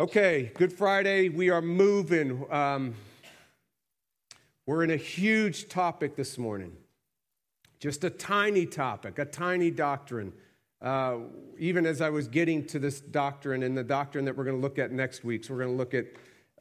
[0.00, 1.28] Okay, Good Friday.
[1.28, 2.50] We are moving.
[2.50, 2.94] Um,
[4.64, 6.72] we're in a huge topic this morning.
[7.80, 10.32] Just a tiny topic, a tiny doctrine.
[10.80, 11.18] Uh,
[11.58, 14.62] even as I was getting to this doctrine and the doctrine that we're going to
[14.62, 16.06] look at next week, so we're going to look at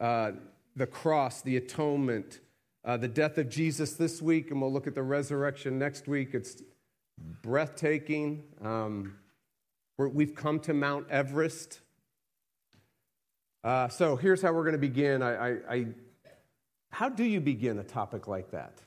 [0.02, 0.32] uh,
[0.76, 2.42] the cross, the atonement,
[2.84, 6.34] uh, the death of Jesus this week, and we'll look at the resurrection next week.
[6.34, 6.62] It's
[7.42, 8.44] breathtaking.
[8.62, 9.16] Um,
[9.98, 11.80] we've come to Mount Everest.
[13.64, 15.22] Uh, so here's how we're going to begin.
[15.22, 15.88] I, I, I,
[16.92, 18.82] how do you begin a topic like that?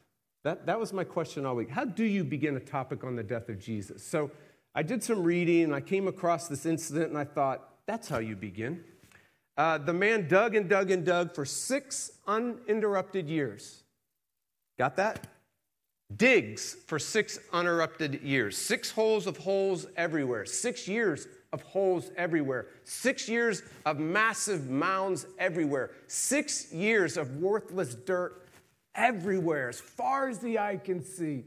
[0.45, 0.66] that?
[0.66, 1.70] That was my question all week.
[1.70, 4.02] How do you begin a topic on the death of Jesus?
[4.02, 4.30] So
[4.74, 8.19] I did some reading and I came across this incident and I thought, that's how
[8.19, 8.82] you begin.
[9.56, 13.82] Uh, the man dug and dug and dug for six uninterrupted years.
[14.79, 15.27] Got that?
[16.16, 18.57] Digs for six uninterrupted years.
[18.59, 20.45] Six holes of holes everywhere.
[20.47, 27.95] Six years of holes everywhere, six years of massive mounds everywhere, six years of worthless
[27.95, 28.46] dirt
[28.95, 31.45] everywhere, as far as the eye can see.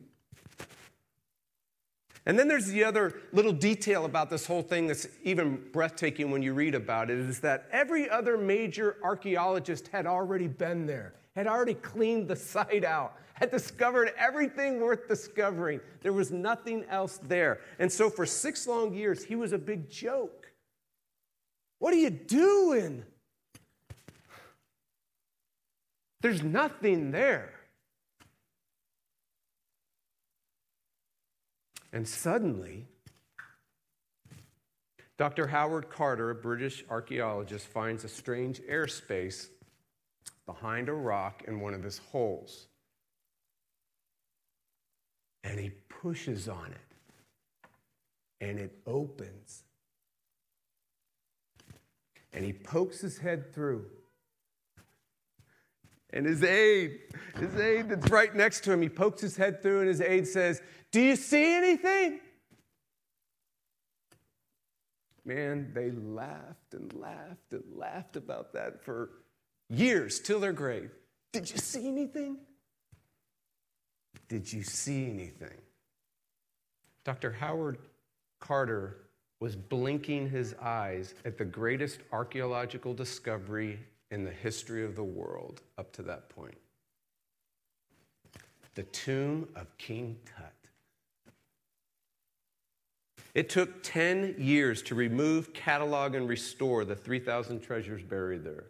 [2.27, 6.41] And then there's the other little detail about this whole thing that's even breathtaking when
[6.41, 11.45] you read about it is that every other major archaeologist had already been there, had
[11.45, 15.81] already cleaned the site out, had discovered everything worth discovering.
[16.01, 17.59] There was nothing else there.
[17.79, 20.51] And so for six long years, he was a big joke.
[21.79, 23.03] What are you doing?
[26.21, 27.51] There's nothing there.
[31.91, 32.87] And suddenly,
[35.17, 35.47] Dr.
[35.47, 39.47] Howard Carter, a British archaeologist, finds a strange airspace
[40.45, 42.67] behind a rock in one of his holes
[45.45, 49.63] and he pushes on it and it opens.
[52.33, 53.85] And he pokes his head through.
[56.09, 56.99] And his aide,
[57.39, 60.27] his aide that's right next to him, he pokes his head through and his aide
[60.27, 60.61] says,
[60.91, 62.19] Do you see anything?
[65.23, 69.09] Man, they laughed and laughed and laughed about that for
[69.69, 70.91] years till their grave.
[71.33, 72.37] Did you see anything?
[74.27, 75.57] Did you see anything?
[77.03, 77.31] Dr.
[77.31, 77.77] Howard
[78.39, 78.97] Carter
[79.39, 83.79] was blinking his eyes at the greatest archaeological discovery
[84.11, 86.57] in the history of the world up to that point
[88.75, 90.53] the tomb of King Tut.
[93.33, 98.65] It took 10 years to remove, catalog, and restore the 3,000 treasures buried there.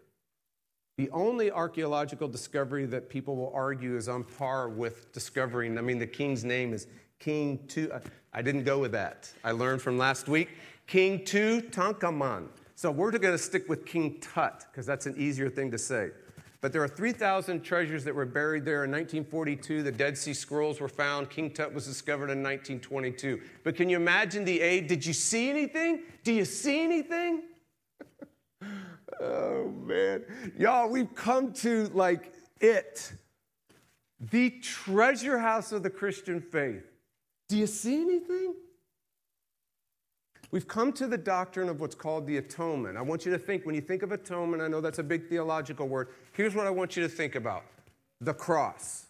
[0.97, 5.99] The only archaeological discovery that people will argue is on par with discovering, I mean,
[5.99, 6.87] the king's name is
[7.19, 7.91] King Tu.
[7.91, 7.99] Uh,
[8.31, 9.29] I didn't go with that.
[9.43, 10.49] I learned from last week
[10.87, 12.47] King Tutankhamun.
[12.75, 16.11] So we're going to stick with King Tut because that's an easier thing to say.
[16.61, 19.83] But there are 3,000 treasures that were buried there in 1942.
[19.83, 21.29] The Dead Sea Scrolls were found.
[21.29, 23.41] King Tut was discovered in 1922.
[23.65, 24.87] But can you imagine the aide?
[24.87, 26.03] Did you see anything?
[26.23, 27.43] Do you see anything?
[29.21, 30.25] Oh, man.
[30.57, 33.13] Y'all, we've come to like it,
[34.19, 36.83] the treasure house of the Christian faith.
[37.47, 38.55] Do you see anything?
[40.51, 42.97] We've come to the doctrine of what's called the atonement.
[42.97, 45.27] I want you to think, when you think of atonement, I know that's a big
[45.27, 46.09] theological word.
[46.33, 47.63] Here's what I want you to think about
[48.21, 49.07] the cross,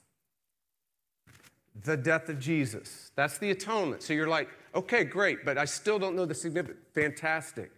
[1.83, 3.11] the death of Jesus.
[3.15, 4.01] That's the atonement.
[4.01, 6.79] So you're like, okay, great, but I still don't know the significance.
[6.93, 7.71] Fantastic.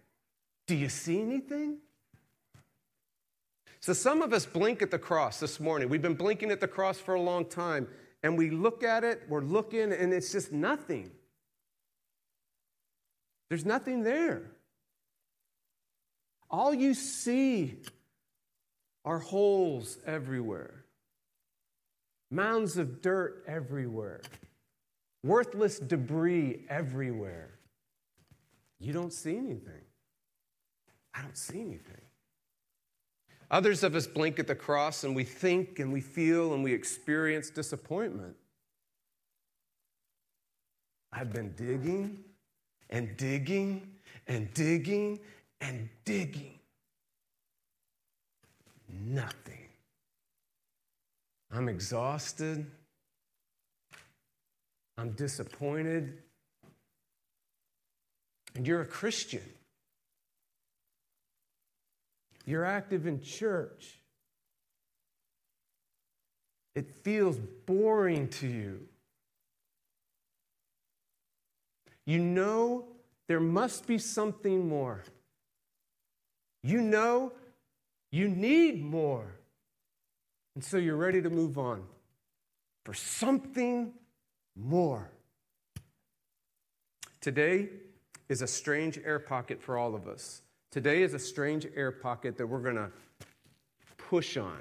[0.66, 1.78] Do you see anything?
[3.80, 5.88] So some of us blink at the cross this morning.
[5.88, 7.86] We've been blinking at the cross for a long time,
[8.22, 11.10] and we look at it, we're looking, and it's just nothing.
[13.48, 14.50] There's nothing there.
[16.50, 17.76] All you see
[19.04, 20.84] are holes everywhere,
[22.30, 24.22] mounds of dirt everywhere,
[25.22, 27.58] worthless debris everywhere.
[28.80, 29.84] You don't see anything.
[31.14, 32.07] I don't see anything.
[33.50, 36.72] Others of us blink at the cross and we think and we feel and we
[36.72, 38.36] experience disappointment.
[41.12, 42.24] I've been digging
[42.90, 43.88] and digging
[44.26, 45.20] and digging
[45.60, 46.58] and digging.
[49.06, 49.68] Nothing.
[51.50, 52.66] I'm exhausted.
[54.98, 56.18] I'm disappointed.
[58.54, 59.42] And you're a Christian.
[62.48, 64.00] You're active in church.
[66.74, 67.36] It feels
[67.66, 68.88] boring to you.
[72.06, 72.86] You know
[73.26, 75.04] there must be something more.
[76.62, 77.32] You know
[78.10, 79.26] you need more.
[80.54, 81.82] And so you're ready to move on
[82.86, 83.92] for something
[84.56, 85.10] more.
[87.20, 87.68] Today
[88.30, 90.40] is a strange air pocket for all of us.
[90.70, 92.90] Today is a strange air pocket that we're going to
[93.96, 94.60] push on.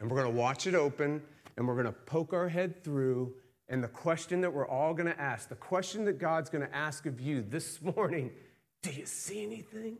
[0.00, 1.22] And we're going to watch it open
[1.56, 3.32] and we're going to poke our head through.
[3.68, 6.74] And the question that we're all going to ask, the question that God's going to
[6.74, 8.30] ask of you this morning
[8.82, 9.98] do you see anything?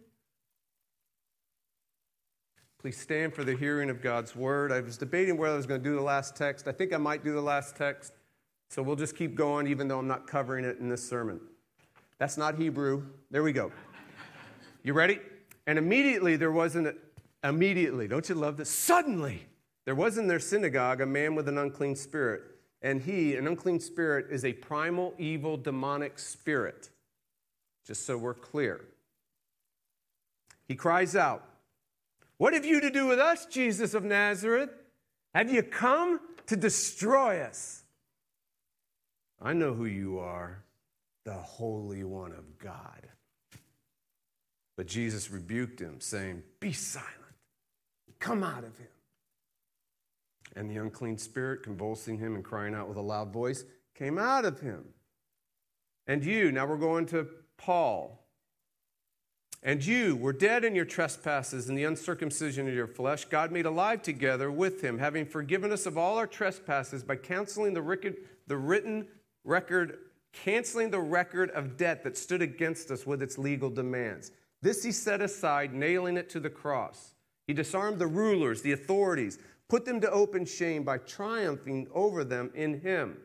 [2.79, 4.71] Please stand for the hearing of God's word.
[4.71, 6.69] I was debating whether I was going to do the last text.
[6.69, 8.13] I think I might do the last text.
[8.71, 11.41] So we'll just keep going, even though I'm not covering it in this sermon.
[12.19, 13.07] That's not Hebrew.
[13.31, 13.73] There we go.
[14.87, 15.19] You ready?
[15.67, 16.97] And immediately there wasn't,
[17.43, 18.71] immediately, don't you love this?
[18.71, 19.45] Suddenly,
[19.85, 22.43] there was in their synagogue a man with an unclean spirit.
[22.83, 26.91] And he, an unclean spirit, is a primal, evil, demonic spirit.
[27.85, 28.85] Just so we're clear.
[30.69, 31.43] He cries out,
[32.37, 34.71] What have you to do with us, Jesus of Nazareth?
[35.35, 37.83] Have you come to destroy us?
[39.43, 40.63] I know who you are,
[41.25, 43.09] the Holy One of God.
[44.77, 47.11] But Jesus rebuked him, saying, Be silent,
[48.19, 48.89] come out of him.
[50.55, 53.65] And the unclean spirit, convulsing him and crying out with a loud voice,
[53.95, 54.85] came out of him.
[56.07, 57.27] And you, now we're going to
[57.57, 58.23] Paul.
[59.63, 63.25] And you were dead in your trespasses and the uncircumcision of your flesh.
[63.25, 67.75] God made alive together with him, having forgiven us of all our trespasses by canceling
[67.75, 69.09] the, record, the written
[69.43, 69.99] record,
[70.33, 74.31] canceling the record of debt that stood against us with its legal demands.
[74.63, 77.15] This he set aside, nailing it to the cross.
[77.47, 79.39] He disarmed the rulers, the authorities,
[79.69, 83.19] put them to open shame by triumphing over them in him.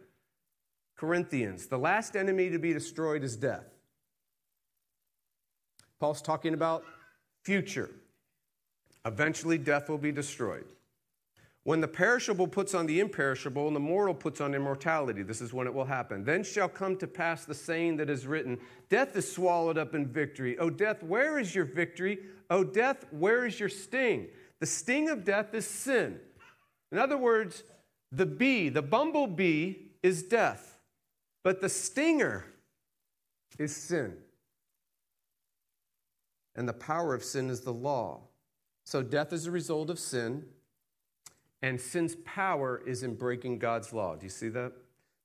[0.96, 3.66] Corinthians, the last enemy to be destroyed is death.
[6.00, 6.84] Paul's talking about
[7.44, 7.90] future.
[9.06, 10.66] Eventually, death will be destroyed.
[11.64, 15.54] When the perishable puts on the imperishable and the mortal puts on immortality, this is
[15.54, 16.24] when it will happen.
[16.24, 18.60] Then shall come to pass the saying that is written
[18.90, 20.58] Death is swallowed up in victory.
[20.58, 22.20] O death, where is your victory?
[22.50, 24.28] O death, where is your sting?
[24.60, 26.20] The sting of death is sin.
[26.92, 27.64] In other words,
[28.12, 30.78] the bee, the bumblebee, is death,
[31.44, 32.46] but the stinger
[33.60, 34.18] is sin.
[36.56, 38.22] And the power of sin is the law.
[38.84, 40.46] So death is a result of sin
[41.62, 44.16] and sin's power is in breaking God's law.
[44.16, 44.74] Do you see that?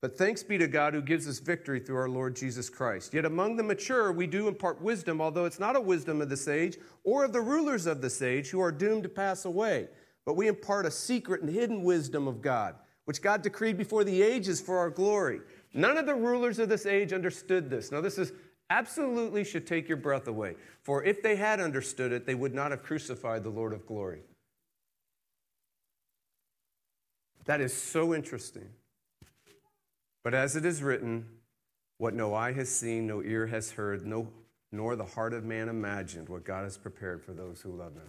[0.03, 3.15] But thanks be to God who gives us victory through our Lord Jesus Christ.
[3.15, 6.49] Yet among the mature, we do impart wisdom, although it's not a wisdom of this
[6.49, 9.89] age or of the rulers of this age who are doomed to pass away.
[10.27, 12.75] But we impart a secret and hidden wisdom of God,
[13.07, 15.41] which God decreed before the ages for our glory.
[15.73, 17.91] None of the rulers of this age understood this.
[17.91, 18.33] Now, this is
[18.69, 20.57] absolutely should take your breath away.
[20.83, 24.21] For if they had understood it, they would not have crucified the Lord of glory.
[27.47, 28.69] That is so interesting.
[30.23, 31.27] But as it is written,
[31.99, 34.29] what no eye has seen, no ear has heard, no,
[34.73, 38.09] nor the heart of man imagined, what God has prepared for those who love him.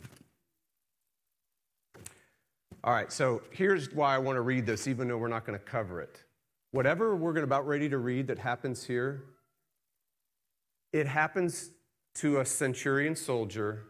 [2.84, 5.58] All right, so here's why I want to read this, even though we're not going
[5.58, 6.24] to cover it.
[6.72, 9.24] Whatever we're about ready to read that happens here,
[10.92, 11.72] it happens
[12.16, 13.84] to a centurion soldier,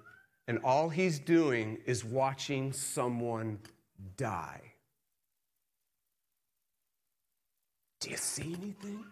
[0.48, 3.60] and all he's doing is watching someone
[4.18, 4.62] die.
[8.00, 9.06] Do you see anything?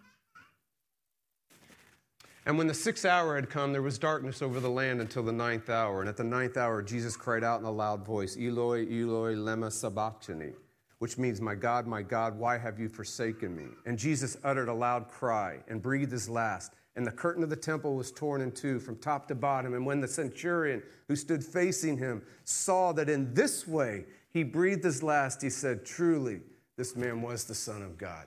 [2.46, 5.32] And when the sixth hour had come, there was darkness over the land until the
[5.32, 6.00] ninth hour.
[6.00, 9.72] And at the ninth hour, Jesus cried out in a loud voice, Eloi, Eloi, lema
[9.72, 10.52] sabachthani,
[11.00, 13.66] which means, My God, my God, why have you forsaken me?
[13.84, 16.72] And Jesus uttered a loud cry and breathed his last.
[16.94, 19.74] And the curtain of the temple was torn in two from top to bottom.
[19.74, 24.84] And when the centurion who stood facing him saw that in this way he breathed
[24.84, 26.42] his last, he said, Truly,
[26.76, 28.26] this man was the Son of God.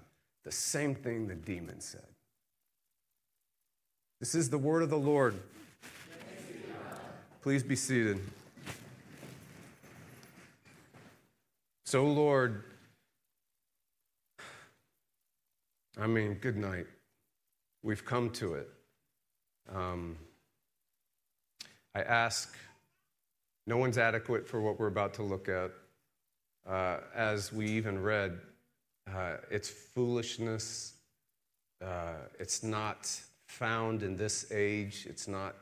[0.50, 2.08] The same thing the demon said.
[4.20, 5.40] This is the word of the Lord.
[7.44, 8.20] Please be seated.
[11.86, 12.64] So, Lord,
[16.00, 16.88] I mean, good night.
[17.84, 18.70] We've come to it.
[19.72, 20.18] Um,
[21.94, 22.58] I ask,
[23.68, 25.70] no one's adequate for what we're about to look at.
[26.68, 28.40] Uh, as we even read,
[29.16, 30.94] uh, it's foolishness.
[31.84, 33.10] Uh, it's not
[33.48, 35.08] found in this age.
[35.10, 35.56] It's not,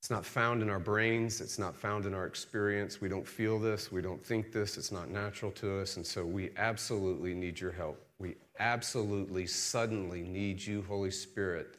[0.00, 1.40] it's not found in our brains.
[1.40, 3.00] It's not found in our experience.
[3.00, 3.92] We don't feel this.
[3.92, 4.76] We don't think this.
[4.76, 5.96] It's not natural to us.
[5.96, 8.04] And so we absolutely need your help.
[8.18, 11.76] We absolutely, suddenly need you, Holy Spirit,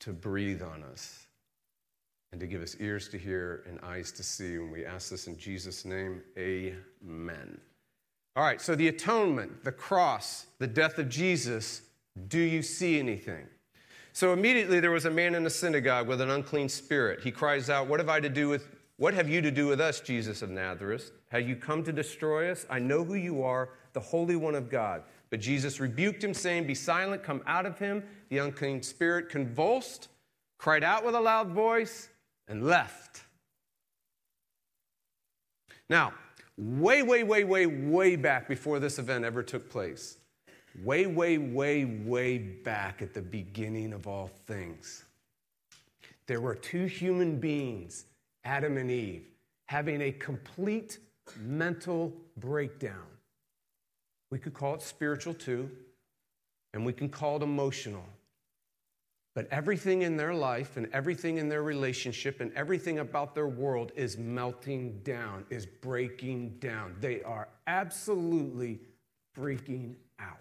[0.00, 1.26] to breathe on us
[2.32, 4.58] and to give us ears to hear and eyes to see.
[4.58, 7.60] When we ask this in Jesus' name, amen.
[8.34, 11.82] All right, so the atonement, the cross, the death of Jesus,
[12.28, 13.46] do you see anything?
[14.14, 17.20] So immediately there was a man in the synagogue with an unclean spirit.
[17.22, 19.80] He cries out, What have I to do with what have you to do with
[19.80, 21.10] us, Jesus of Nazareth?
[21.30, 22.66] Have you come to destroy us?
[22.70, 25.02] I know who you are, the Holy One of God.
[25.28, 28.04] But Jesus rebuked him, saying, Be silent, come out of him.
[28.28, 30.08] The unclean spirit convulsed,
[30.58, 32.10] cried out with a loud voice,
[32.46, 33.22] and left.
[35.88, 36.12] Now,
[36.56, 40.18] way, way, way, way, way back before this event ever took place,
[40.84, 45.04] way, way, way, way back at the beginning of all things,
[46.26, 48.06] there were two human beings,
[48.44, 49.26] Adam and Eve,
[49.66, 50.98] having a complete
[51.40, 53.06] mental breakdown.
[54.30, 55.70] We could call it spiritual too,
[56.72, 58.04] and we can call it emotional.
[59.34, 63.92] But everything in their life and everything in their relationship and everything about their world
[63.96, 66.96] is melting down, is breaking down.
[67.00, 68.80] They are absolutely
[69.34, 70.40] freaking out.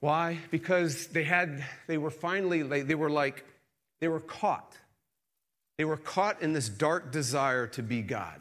[0.00, 0.38] Why?
[0.50, 3.44] Because they had, they were finally, they were like,
[4.00, 4.76] they were caught.
[5.76, 8.40] They were caught in this dark desire to be God.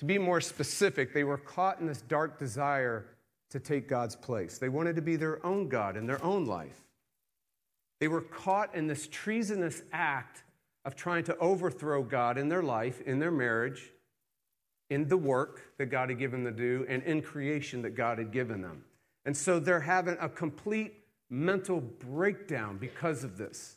[0.00, 3.06] To be more specific, they were caught in this dark desire
[3.54, 4.58] to take God's place.
[4.58, 6.80] They wanted to be their own God in their own life.
[8.00, 10.42] They were caught in this treasonous act
[10.84, 13.92] of trying to overthrow God in their life, in their marriage,
[14.90, 18.18] in the work that God had given them to do, and in creation that God
[18.18, 18.82] had given them.
[19.24, 20.92] And so they're having a complete
[21.30, 23.76] mental breakdown because of this.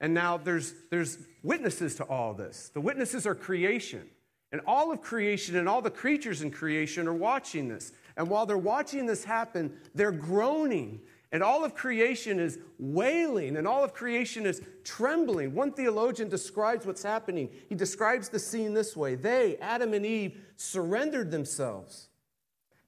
[0.00, 2.70] And now there's, there's witnesses to all this.
[2.72, 4.08] The witnesses are creation.
[4.50, 7.92] And all of creation and all the creatures in creation are watching this.
[8.18, 11.00] And while they're watching this happen, they're groaning.
[11.32, 15.54] And all of creation is wailing, and all of creation is trembling.
[15.54, 17.50] One theologian describes what's happening.
[17.68, 22.08] He describes the scene this way They, Adam and Eve, surrendered themselves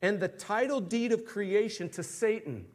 [0.03, 2.67] and the title deed of creation to Satan.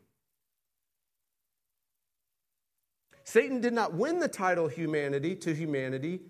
[3.23, 6.21] Satan did not win the title humanity to humanity.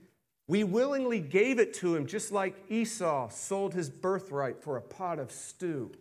[0.48, 5.20] We willingly gave it to him, just like Esau sold his birthright for a pot
[5.20, 5.92] of stew.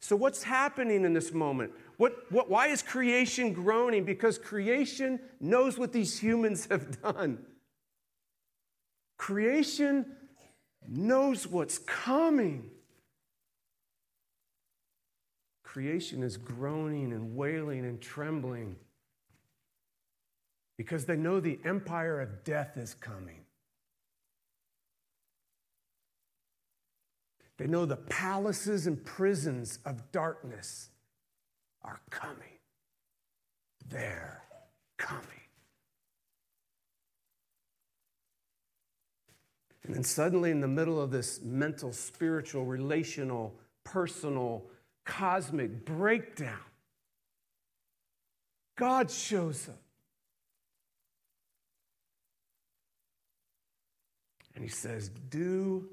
[0.00, 1.72] So, what's happening in this moment?
[1.98, 4.04] What, what, why is creation groaning?
[4.04, 7.38] Because creation knows what these humans have done.
[9.18, 10.06] Creation
[10.88, 12.70] knows what's coming.
[15.62, 18.76] Creation is groaning and wailing and trembling
[20.78, 23.39] because they know the empire of death is coming.
[27.60, 30.88] They know the palaces and prisons of darkness
[31.82, 32.56] are coming.
[33.90, 34.42] They're
[34.96, 35.26] coming.
[39.84, 44.64] And then suddenly, in the middle of this mental, spiritual, relational, personal,
[45.04, 46.64] cosmic breakdown,
[48.78, 49.82] God shows up.
[54.54, 55.90] And he says, Do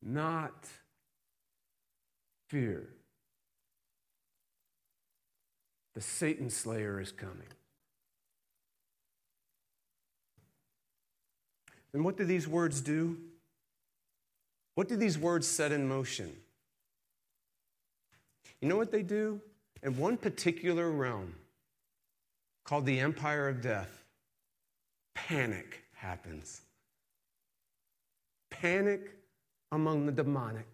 [0.00, 0.68] not
[2.54, 2.86] fear.
[5.96, 7.48] The Satan slayer is coming.
[11.92, 13.16] And what do these words do?
[14.76, 16.32] What do these words set in motion?
[18.60, 19.40] You know what they do?
[19.82, 21.34] In one particular realm
[22.64, 24.04] called the empire of death,
[25.16, 26.60] panic happens.
[28.52, 29.10] Panic
[29.72, 30.73] among the demonic.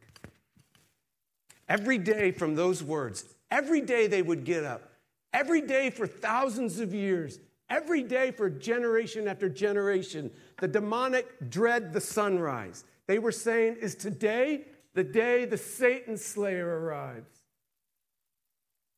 [1.70, 4.90] Every day from those words, every day they would get up.
[5.32, 7.38] Every day for thousands of years,
[7.70, 12.82] every day for generation after generation, the demonic dread the sunrise.
[13.06, 14.62] They were saying, Is today
[14.94, 17.38] the day the Satan slayer arrives?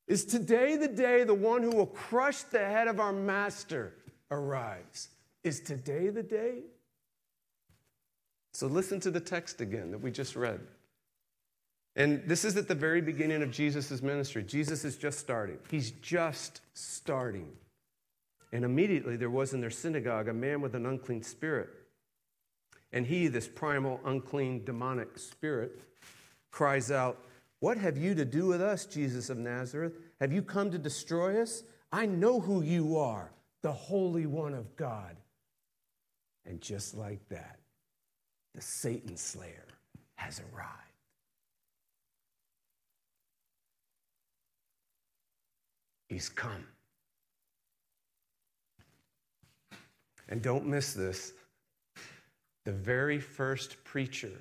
[0.08, 3.92] Is today the day the one who will crush the head of our master
[4.30, 5.10] arrives?
[5.44, 6.60] Is today the day?
[8.54, 10.60] So listen to the text again that we just read.
[11.94, 14.42] And this is at the very beginning of Jesus' ministry.
[14.42, 15.58] Jesus is just starting.
[15.70, 17.52] He's just starting.
[18.52, 21.68] And immediately there was in their synagogue a man with an unclean spirit.
[22.92, 25.80] And he, this primal, unclean, demonic spirit,
[26.50, 27.18] cries out,
[27.60, 29.94] What have you to do with us, Jesus of Nazareth?
[30.20, 31.62] Have you come to destroy us?
[31.90, 33.30] I know who you are,
[33.62, 35.16] the Holy One of God.
[36.44, 37.58] And just like that,
[38.54, 39.66] the Satan slayer
[40.16, 40.91] has arrived.
[46.12, 46.66] He's come.
[50.28, 51.32] And don't miss this
[52.66, 54.38] the very first preacher,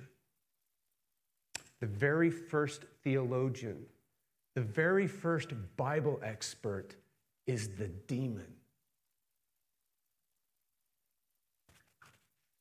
[1.79, 3.85] the very first theologian,
[4.53, 6.93] the very first Bible expert
[7.47, 8.53] is the demon.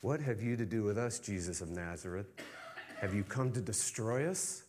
[0.02, 2.29] What have you to do with us, Jesus of Nazareth?
[3.00, 4.62] Have you come to destroy us?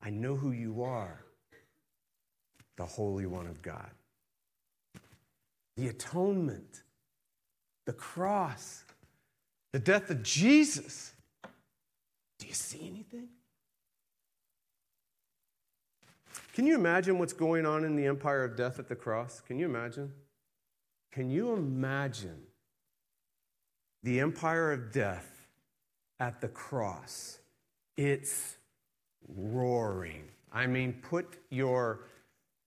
[0.00, 1.24] I know who you are,
[2.80, 3.90] the Holy One of God.
[5.76, 6.82] The atonement,
[7.84, 8.84] the cross,
[9.74, 11.12] the death of Jesus.
[12.38, 13.28] Do you see anything?
[16.54, 19.42] Can you imagine what's going on in the empire of death at the cross?
[19.46, 20.10] Can you imagine?
[21.12, 22.40] Can you imagine
[24.02, 25.46] the empire of death
[26.18, 27.40] at the cross?
[27.98, 28.56] It's
[29.28, 30.24] roaring.
[30.50, 32.06] I mean, put your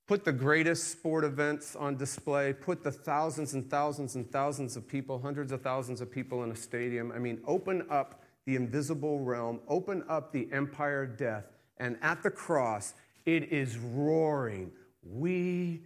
[0.08, 4.88] put the greatest sport events on display, put the thousands and thousands and thousands of
[4.88, 7.12] people, hundreds of thousands of people in a stadium.
[7.12, 11.46] I mean, open up the invisible realm, open up the empire of death,
[11.78, 12.94] and at the cross,
[13.26, 14.72] it is roaring.
[15.04, 15.82] We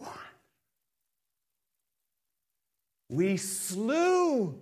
[0.00, 0.10] won.
[3.08, 4.58] We slew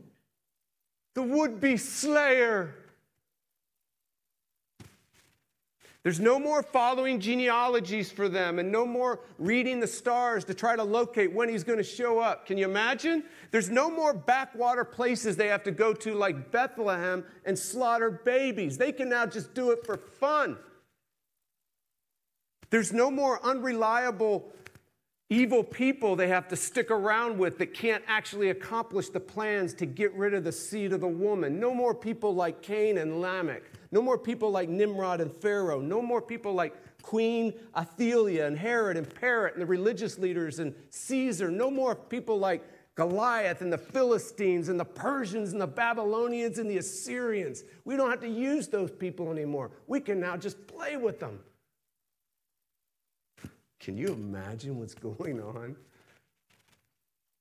[1.15, 2.75] the would be slayer.
[6.03, 10.75] There's no more following genealogies for them and no more reading the stars to try
[10.75, 12.45] to locate when he's going to show up.
[12.45, 13.23] Can you imagine?
[13.53, 18.77] There's no more backwater places they have to go to like Bethlehem and slaughter babies.
[18.77, 20.57] They can now just do it for fun.
[22.71, 24.53] There's no more unreliable,
[25.31, 29.87] evil people they have to stick around with that can't actually accomplish the plans to
[29.87, 31.61] get rid of the seed of the woman.
[31.61, 33.63] No more people like Cain and Lamech.
[33.93, 35.81] No more people like Nimrod and Pharaoh.
[35.81, 40.75] No more people like Queen Athaliah and Herod and Pilate and the religious leaders and
[40.89, 41.51] Caesar.
[41.51, 46.71] No more people like Goliath and the Philistines and the Persians and the Babylonians and
[46.71, 47.65] the Assyrians.
[47.85, 49.71] We don't have to use those people anymore.
[49.87, 51.39] We can now just play with them.
[53.79, 55.77] Can you imagine what's going on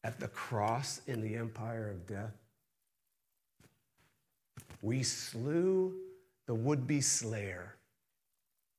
[0.04, 2.34] at the cross in the empire of death?
[4.82, 5.94] We slew
[6.48, 7.76] the would be slayer.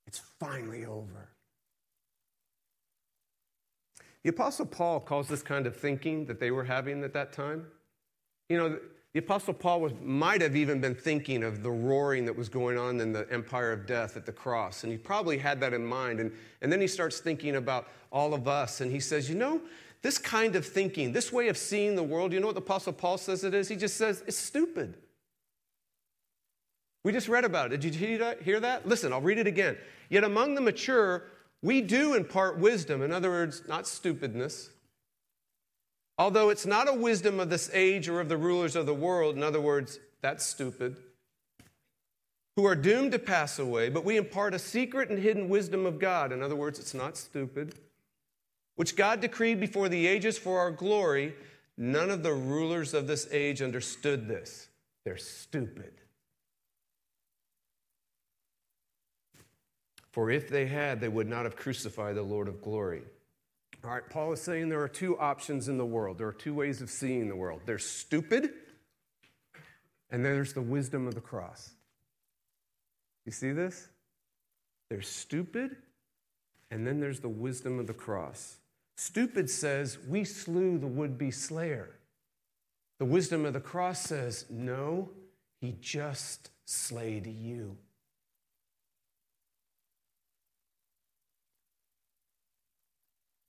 [0.07, 1.31] It's finally over.
[4.23, 7.67] The Apostle Paul calls this kind of thinking that they were having at that time.
[8.49, 8.79] You know,
[9.13, 12.79] the Apostle Paul was, might have even been thinking of the roaring that was going
[12.79, 14.85] on in the empire of death at the cross.
[14.85, 16.21] And he probably had that in mind.
[16.21, 18.81] And, and then he starts thinking about all of us.
[18.81, 19.61] And he says, You know,
[20.01, 22.93] this kind of thinking, this way of seeing the world, you know what the Apostle
[22.93, 23.69] Paul says it is?
[23.69, 24.97] He just says, It's stupid.
[27.05, 27.81] We just read about it.
[27.81, 28.87] Did you hear that?
[28.87, 29.77] Listen, I'll read it again.
[30.09, 31.25] Yet among the mature,
[31.63, 33.03] we do impart wisdom.
[33.03, 34.71] In other words, not stupidness,
[36.19, 39.37] Although it's not a wisdom of this age or of the rulers of the world,
[39.37, 40.97] in other words, that's stupid,
[42.57, 45.99] who are doomed to pass away, but we impart a secret and hidden wisdom of
[45.99, 46.33] God.
[46.33, 47.75] In other words, it's not stupid,
[48.77, 51.35] which God decreed before the ages for our glory.
[51.79, 54.69] None of the rulers of this age understood this.
[55.05, 56.02] They're stupid.
[60.13, 63.03] For if they had, they would not have crucified the Lord of glory.
[63.85, 66.19] All right, Paul is saying there are two options in the world.
[66.19, 68.51] There are two ways of seeing the world there's stupid,
[70.11, 71.71] and then there's the wisdom of the cross.
[73.25, 73.89] You see this?
[74.89, 75.77] There's stupid,
[76.71, 78.59] and then there's the wisdom of the cross.
[78.97, 81.97] Stupid says, We slew the would be slayer.
[82.99, 85.11] The wisdom of the cross says, No,
[85.61, 87.77] he just slayed you.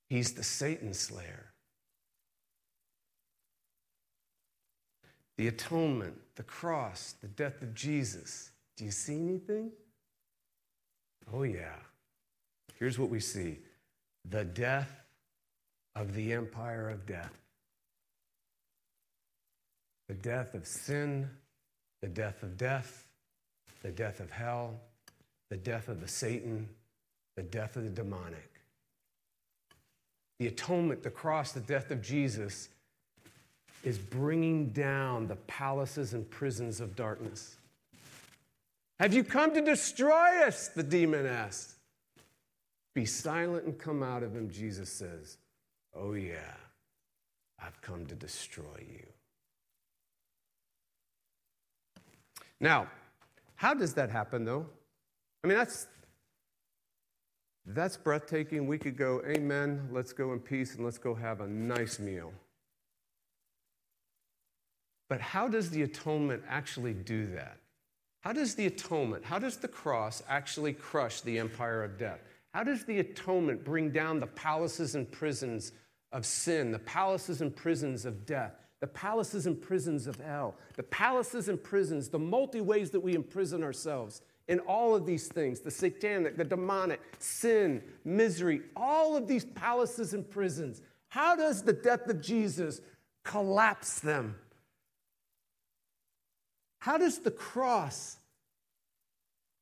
[0.09, 1.53] He's the Satan slayer.
[5.37, 8.51] The atonement, the cross, the death of Jesus.
[8.77, 9.71] Do you see anything?
[11.33, 11.75] Oh, yeah.
[12.77, 13.59] Here's what we see
[14.29, 15.03] the death
[15.95, 17.33] of the empire of death.
[20.07, 21.29] The death of sin,
[22.01, 23.07] the death of death,
[23.81, 24.79] the death of hell,
[25.49, 26.69] the death of the Satan,
[27.35, 28.52] the death of the demonic
[30.43, 32.67] the atonement, the cross, the death of Jesus
[33.85, 37.55] is bringing down the palaces and prisons of darkness.
[38.99, 40.67] Have you come to destroy us?
[40.67, 41.75] The demon asked.
[42.93, 45.37] Be silent and come out of him, Jesus says.
[45.95, 46.55] Oh, yeah,
[47.57, 49.05] I've come to destroy you.
[52.59, 52.87] Now,
[53.55, 54.65] how does that happen, though?
[55.41, 55.87] I mean, that's,
[57.65, 58.67] that's breathtaking.
[58.67, 62.33] We could go, Amen, let's go in peace and let's go have a nice meal.
[65.09, 67.57] But how does the atonement actually do that?
[68.21, 72.19] How does the atonement, how does the cross actually crush the empire of death?
[72.53, 75.71] How does the atonement bring down the palaces and prisons
[76.11, 80.83] of sin, the palaces and prisons of death, the palaces and prisons of hell, the
[80.83, 85.59] palaces and prisons, the multi ways that we imprison ourselves in all of these things
[85.59, 90.81] the satanic, the demonic, sin, misery, all of these palaces and prisons.
[91.09, 92.81] How does the death of Jesus
[93.23, 94.35] collapse them?
[96.79, 98.17] How does the cross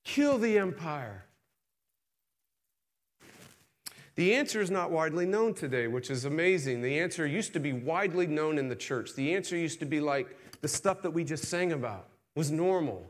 [0.04, 1.26] kill the empire?
[4.16, 6.82] The answer is not widely known today, which is amazing.
[6.82, 9.14] The answer used to be widely known in the church.
[9.14, 13.10] The answer used to be like the stuff that we just sang about was normal.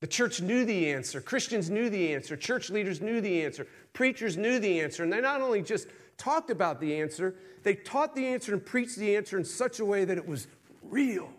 [0.00, 1.20] The church knew the answer.
[1.20, 2.36] Christians knew the answer.
[2.36, 3.66] Church leaders knew the answer.
[3.92, 5.02] Preachers knew the answer.
[5.02, 7.34] And they not only just talked about the answer,
[7.64, 10.46] they taught the answer and preached the answer in such a way that it was
[10.82, 11.30] real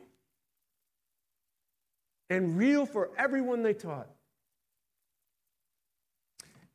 [2.29, 4.07] and real for everyone they taught.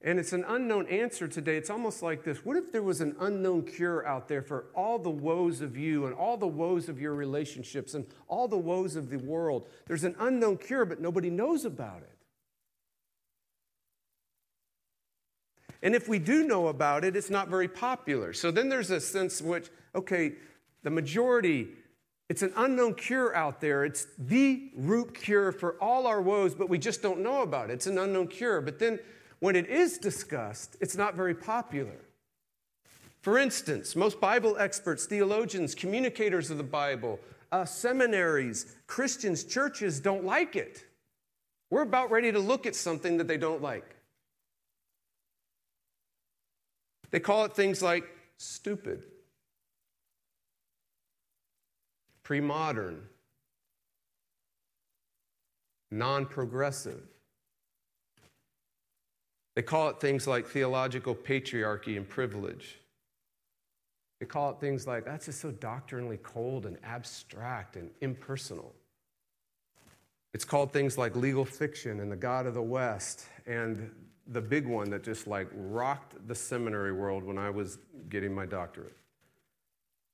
[0.06, 1.56] And it's an unknown answer today.
[1.56, 4.98] It's almost like this What if there was an unknown cure out there for all
[4.98, 8.96] the woes of you and all the woes of your relationships and all the woes
[8.96, 9.66] of the world?
[9.86, 12.10] There's an unknown cure, but nobody knows about it.
[15.82, 18.34] And if we do know about it, it's not very popular.
[18.34, 20.34] So then there's a sense which, okay,
[20.82, 21.68] the majority
[22.30, 23.84] it's an unknown cure out there.
[23.84, 27.74] It's the root cure for all our woes, but we just don't know about it.
[27.74, 28.62] It's an unknown cure.
[28.62, 28.98] But then
[29.44, 32.00] when it is discussed, it's not very popular.
[33.20, 37.20] For instance, most Bible experts, theologians, communicators of the Bible,
[37.52, 40.86] uh, seminaries, Christians, churches don't like it.
[41.68, 43.84] We're about ready to look at something that they don't like.
[47.10, 48.04] They call it things like
[48.38, 49.02] stupid
[52.22, 53.02] pre modern,
[55.90, 57.02] non progressive.
[59.54, 62.78] They call it things like theological patriarchy and privilege.
[64.20, 68.74] They call it things like that's just so doctrinally cold and abstract and impersonal.
[70.32, 73.90] It's called things like legal fiction and the God of the West and
[74.26, 78.46] the big one that just like rocked the seminary world when I was getting my
[78.46, 78.96] doctorate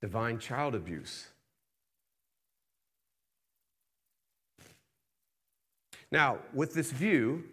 [0.00, 1.28] divine child abuse.
[6.10, 7.44] Now, with this view,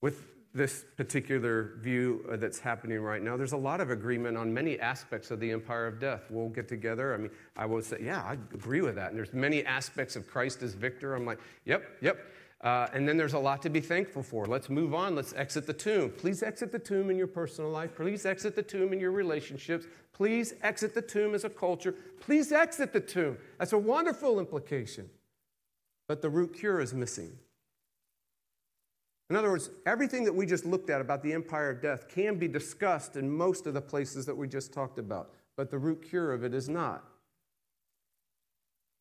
[0.00, 4.52] with this particular view uh, that's happening right now, there's a lot of agreement on
[4.52, 6.24] many aspects of the empire of death.
[6.30, 7.14] We'll get together.
[7.14, 9.10] I mean, I will say, yeah, I agree with that.
[9.10, 11.14] And there's many aspects of Christ as victor.
[11.14, 12.18] I'm like, yep, yep.
[12.60, 14.46] Uh, and then there's a lot to be thankful for.
[14.46, 15.16] Let's move on.
[15.16, 16.10] Let's exit the tomb.
[16.16, 17.96] Please exit the tomb in your personal life.
[17.96, 19.86] Please exit the tomb in your relationships.
[20.12, 21.94] Please exit the tomb as a culture.
[22.20, 23.36] Please exit the tomb.
[23.58, 25.10] That's a wonderful implication.
[26.06, 27.36] But the root cure is missing.
[29.32, 32.36] In other words, everything that we just looked at about the empire of death can
[32.36, 36.06] be discussed in most of the places that we just talked about, but the root
[36.06, 37.02] cure of it is not.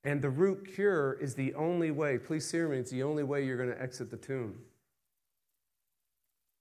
[0.06, 3.46] And the root cure is the only way, please hear me, it's the only way
[3.46, 4.58] you're going to exit the tomb.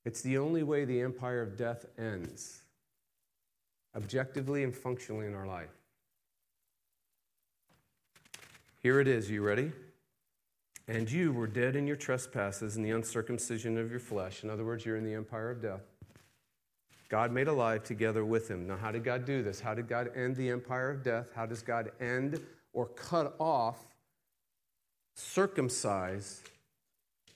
[0.04, 2.62] It's the only way the empire of death ends,
[3.94, 5.70] objectively and functionally in our life.
[8.82, 9.30] Here it is.
[9.30, 9.70] You ready?
[10.90, 14.42] And you were dead in your trespasses and the uncircumcision of your flesh.
[14.42, 15.82] In other words, you're in the empire of death.
[17.08, 18.66] God made alive together with him.
[18.66, 19.60] Now, how did God do this?
[19.60, 21.26] How did God end the empire of death?
[21.32, 22.40] How does God end
[22.72, 23.78] or cut off,
[25.14, 26.42] circumcise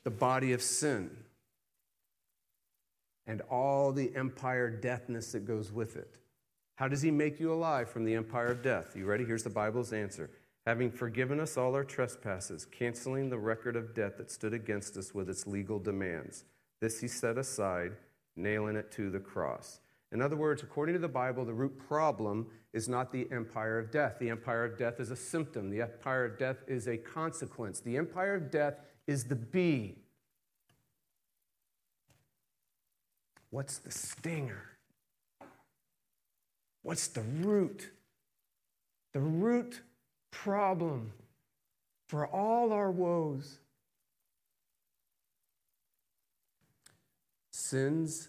[0.03, 1.09] the body of sin
[3.25, 6.17] and all the empire deathness that goes with it?
[6.75, 8.97] How does he make you alive from the empire of death?
[8.97, 9.25] You ready?
[9.25, 10.29] Here's the Bible's answer
[10.67, 15.15] having forgiven us all our trespasses, canceling the record of debt that stood against us
[15.15, 16.45] with its legal demands.
[16.81, 17.93] This he set aside,
[18.37, 19.81] nailing it to the cross.
[20.11, 23.91] In other words, according to the Bible, the root problem is not the empire of
[23.91, 24.19] death.
[24.19, 27.81] The empire of death is a symptom, the empire of death is a consequence.
[27.81, 28.75] The empire of death
[29.07, 29.99] is the bee.
[33.51, 34.63] What's the stinger?
[36.83, 37.91] What's the root?
[39.13, 39.81] The root
[40.35, 41.13] problem
[42.09, 43.59] for all our woes.
[47.51, 48.29] Sin's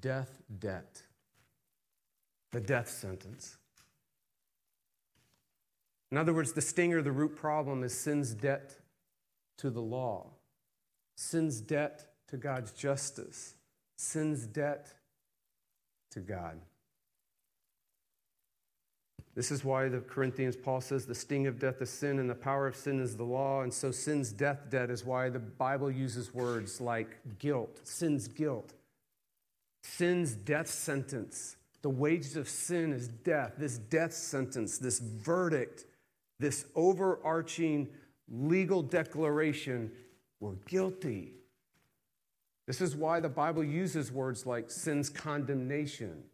[0.00, 1.02] death debt,
[2.50, 3.58] the death sentence.
[6.10, 8.76] In other words, the stinger, the root problem is sin's debt
[9.58, 10.30] to the law,
[11.14, 13.54] sin's debt to God's justice,
[13.96, 14.92] sin's debt
[16.10, 16.60] to God.
[19.34, 22.34] This is why the Corinthians, Paul says, the sting of death is sin, and the
[22.34, 23.62] power of sin is the law.
[23.62, 28.74] And so sin's death debt is why the Bible uses words like guilt, sin's guilt,
[29.82, 31.56] sin's death sentence.
[31.80, 33.54] The wages of sin is death.
[33.56, 35.86] This death sentence, this verdict,
[36.38, 37.88] this overarching
[38.28, 39.90] legal declaration
[40.40, 41.34] we're guilty.
[42.66, 46.24] This is why the Bible uses words like sin's condemnation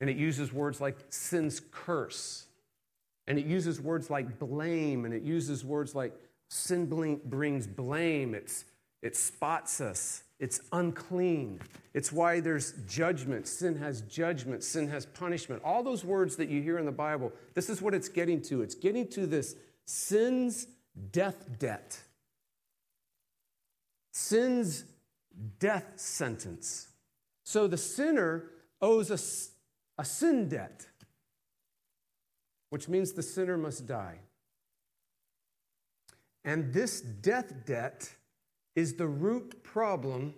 [0.00, 2.46] and it uses words like sin's curse.
[3.26, 5.04] And it uses words like blame.
[5.04, 6.14] And it uses words like
[6.48, 6.86] sin
[7.24, 8.34] brings blame.
[8.34, 8.64] It's,
[9.02, 10.22] it spots us.
[10.38, 11.60] It's unclean.
[11.94, 13.48] It's why there's judgment.
[13.48, 14.62] Sin has judgment.
[14.62, 15.62] Sin has punishment.
[15.64, 18.62] All those words that you hear in the Bible, this is what it's getting to.
[18.62, 19.56] It's getting to this
[19.86, 20.66] sin's
[21.10, 21.98] death debt.
[24.12, 24.84] Sin's
[25.58, 26.88] death sentence.
[27.44, 28.50] So the sinner
[28.82, 29.18] owes a
[29.98, 30.86] a sin debt,
[32.70, 34.18] which means the sinner must die.
[36.44, 38.08] And this death debt
[38.74, 40.34] is the root problem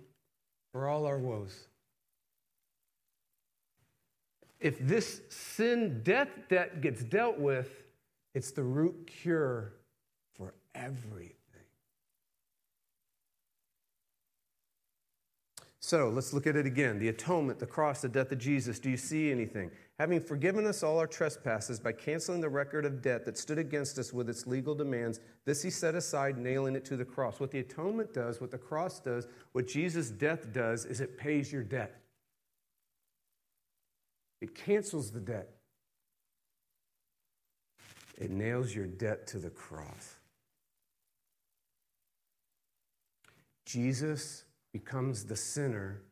[0.72, 1.68] for all our woes.
[4.60, 7.70] If this sin death debt gets dealt with,
[8.34, 9.74] it's the root cure
[10.34, 11.37] for everything.
[15.88, 18.78] So let's look at it again the atonement, the cross, the death of Jesus.
[18.78, 19.70] Do you see anything?
[19.98, 23.98] Having forgiven us all our trespasses by canceling the record of debt that stood against
[23.98, 27.40] us with its legal demands, this he set aside, nailing it to the cross.
[27.40, 31.50] What the atonement does, what the cross does, what Jesus' death does, is it pays
[31.50, 32.02] your debt.
[34.42, 35.48] It cancels the debt.
[38.18, 40.16] It nails your debt to the cross.
[43.64, 46.02] Jesus becomes the sinner,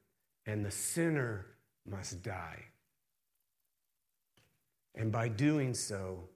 [0.47, 1.47] and the sinner
[1.89, 2.63] must die.
[4.95, 6.29] And by doing so,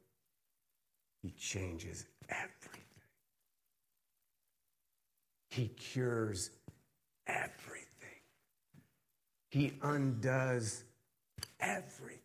[1.23, 2.81] he changes everything.
[5.51, 6.51] He cures
[7.27, 7.89] everything.
[9.51, 10.85] He undoes
[11.59, 12.21] everything.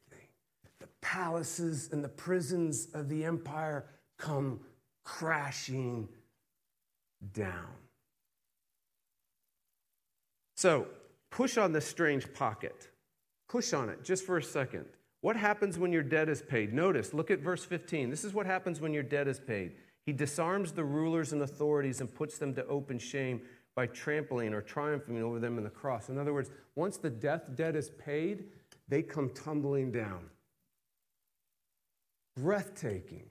[0.79, 3.85] The palaces and the prisons of the empire
[4.17, 4.59] come
[5.03, 6.07] crashing
[7.33, 7.84] down.
[10.65, 10.87] So,
[11.29, 12.89] push on this strange pocket.
[13.47, 14.85] Push on it just for a second.
[15.21, 16.73] What happens when your debt is paid?
[16.73, 18.09] Notice, look at verse 15.
[18.09, 19.73] This is what happens when your debt is paid.
[20.07, 23.43] He disarms the rulers and authorities and puts them to open shame
[23.75, 26.09] by trampling or triumphing over them in the cross.
[26.09, 28.45] In other words, once the death debt is paid,
[28.87, 30.31] they come tumbling down.
[32.37, 33.29] Breathtaking.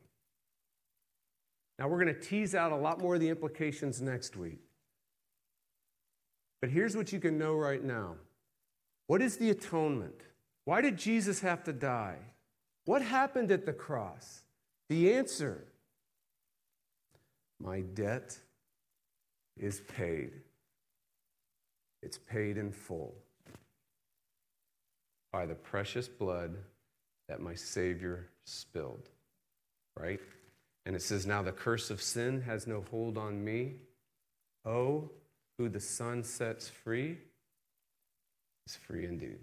[1.80, 4.63] Now, we're going to tease out a lot more of the implications next week.
[6.64, 8.14] But here's what you can know right now
[9.06, 10.22] What is the atonement?
[10.64, 12.16] Why did Jesus have to die?
[12.86, 14.44] What happened at the cross?
[14.88, 15.66] The answer
[17.60, 18.38] my debt
[19.58, 20.30] is paid.
[22.02, 23.14] It's paid in full
[25.32, 26.56] by the precious blood
[27.28, 29.10] that my Savior spilled.
[30.00, 30.20] Right?
[30.86, 33.74] And it says, Now the curse of sin has no hold on me.
[34.64, 35.10] Oh,
[35.58, 37.18] who the Son sets free
[38.66, 39.38] is free indeed.